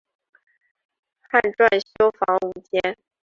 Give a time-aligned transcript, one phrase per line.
[1.29, 2.97] 汉纂修房五间。